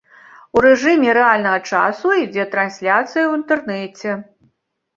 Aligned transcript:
У 0.55 0.61
рэжыме 0.65 1.11
рэальнага 1.17 1.59
часу 1.71 2.15
ідзе 2.23 2.47
трансляцыя 2.55 3.23
ў 3.27 3.31
інтэрнэце. 3.43 4.19